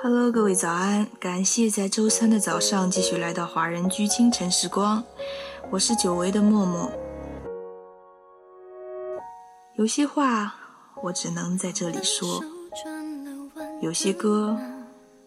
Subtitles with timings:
[0.00, 1.08] Hello，各位早安！
[1.18, 5.02] 感谢在周三的早上继续来到华人居清晨时光，
[5.70, 6.88] 我是久违的默默。
[9.74, 10.54] 有些话
[11.02, 12.44] 我只能在这里说，
[13.82, 14.56] 有些歌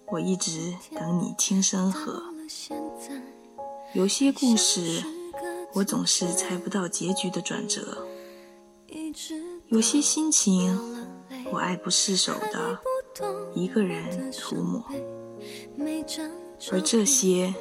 [0.07, 2.23] 我一直等你轻声和，
[3.93, 5.03] 有些故事
[5.73, 8.07] 我总是猜不到结局的转折，
[9.67, 10.79] 有些心情
[11.51, 12.79] 我爱不释手的。
[13.53, 14.83] 一个人涂抹，
[16.71, 17.53] 而这些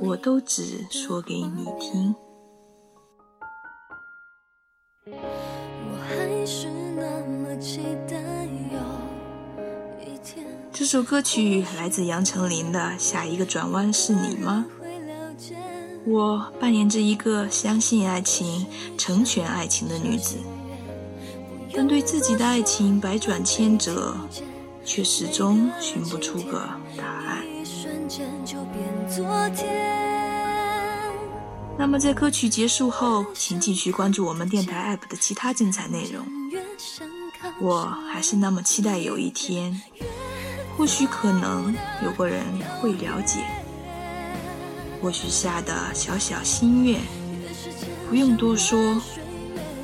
[0.00, 2.14] 我都只说给你听。
[10.72, 14.66] 这首歌曲来自杨丞琳的《下一个转弯是你吗》。
[16.04, 18.66] 我扮演着一个相信爱情、
[18.98, 20.38] 成全爱情的女子，
[21.72, 24.16] 但对自己的爱情百转千折。
[24.84, 27.44] 却始终寻不出个答案。
[31.78, 36.24] 那么在歌曲结束后，请继续关注我们电台 APP 的其他精彩内容。
[37.60, 39.80] 我还是那么期待有一天，
[40.76, 41.74] 或许可能
[42.04, 42.44] 有个人
[42.80, 43.40] 会了解，
[45.00, 47.00] 或许下的小小心愿，
[48.08, 49.00] 不用多说，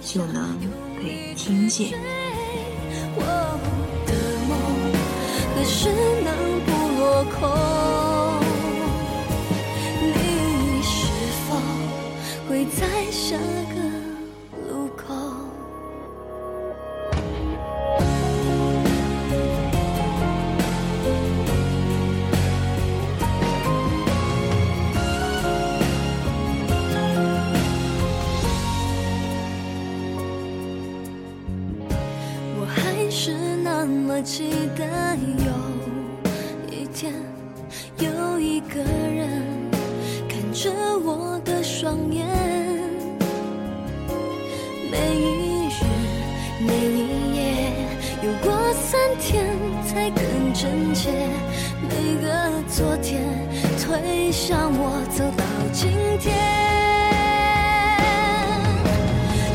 [0.03, 0.57] 就能
[0.97, 1.99] 被听见。
[5.59, 5.89] 何时
[6.23, 6.71] 能不
[7.01, 7.68] 落空？
[34.19, 34.85] 那么期待
[35.47, 36.89] 有一。
[36.93, 37.15] 天，
[37.99, 39.45] 有一个人
[40.29, 40.73] 看着
[41.05, 42.27] 我的双眼，
[44.91, 45.85] 每一日
[46.67, 47.73] 每一夜，
[48.25, 49.47] 有过三天
[49.87, 51.13] 才更真切。
[51.89, 53.23] 每个昨天
[53.79, 56.35] 推向我走到今天，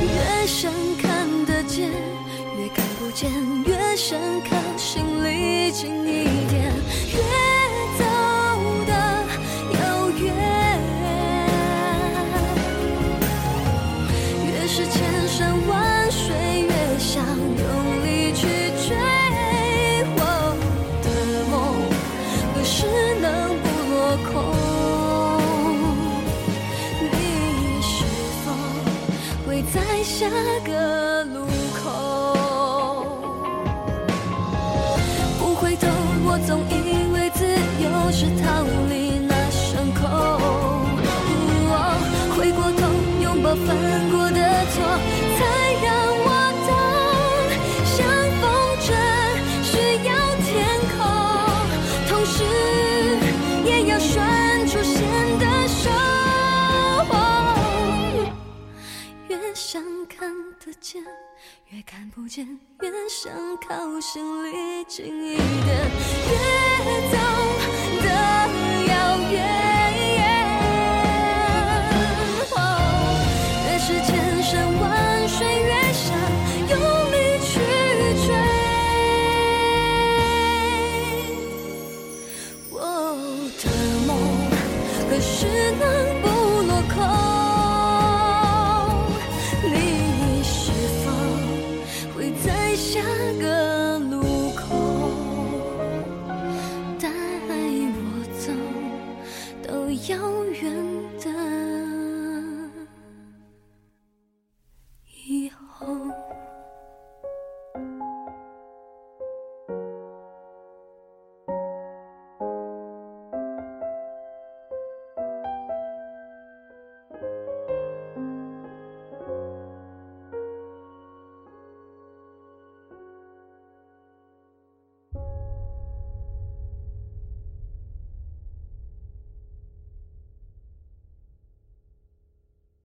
[0.01, 0.71] 越想
[1.01, 1.89] 看得见，
[2.57, 3.29] 越看不见，
[4.05, 6.73] 深刻，心里近一点，
[7.13, 7.19] 越
[7.97, 8.03] 走
[8.85, 8.91] 的
[9.71, 9.79] 遥
[10.19, 10.27] 远，
[14.45, 16.35] 越是千山万水，
[16.67, 18.41] 越想用力去
[18.85, 18.93] 追
[20.17, 20.19] 我
[21.01, 21.07] 的
[21.49, 21.55] 梦，
[22.53, 22.75] 何时
[23.21, 23.95] 能不落
[24.33, 24.33] 空？
[26.99, 27.15] 你
[27.81, 28.03] 是
[28.43, 28.51] 否
[29.47, 30.27] 会在下
[30.65, 31.47] 个路？
[36.45, 36.71] 总以
[37.13, 40.01] 为自由是逃离那伤口。
[42.35, 42.81] 回过头，
[43.21, 43.65] 拥抱犯
[44.11, 44.39] 过的
[44.73, 44.75] 错，
[45.37, 45.39] 才
[45.83, 45.87] 让
[46.25, 46.27] 我
[46.67, 46.71] 懂，
[47.85, 47.95] 像
[48.41, 48.43] 风
[48.83, 48.87] 筝
[49.63, 49.71] 需
[50.05, 50.09] 要
[50.43, 50.51] 天
[50.91, 50.99] 空，
[52.09, 52.35] 同时
[53.63, 54.11] 也要拴
[54.67, 54.93] 住线
[55.39, 55.81] 的手。
[59.29, 60.29] 越想看
[60.59, 61.01] 得见，
[61.69, 62.45] 越看不见，
[62.81, 65.41] 越想靠心里近一点，
[66.29, 66.31] 越
[67.09, 67.17] 走
[68.03, 68.07] 得
[68.87, 68.93] 遥
[69.31, 69.35] 远。
[72.51, 72.55] 哦
[73.65, 74.11] 越是千
[74.43, 74.83] 山万
[75.27, 76.05] 水，越想
[76.69, 76.71] 用
[77.11, 77.51] 力去
[78.27, 78.29] 追。
[82.69, 82.75] 我
[83.57, 83.63] 的
[84.05, 84.09] 梦，
[85.09, 85.35] 何时
[85.79, 85.81] 能
[100.09, 100.73] 遥远
[101.19, 101.32] 的